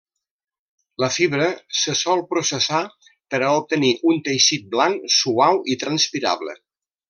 [1.03, 1.49] La fibra
[1.81, 2.81] se sol processar
[3.35, 6.61] per a obtenir un teixit blanc, suau i transpirable.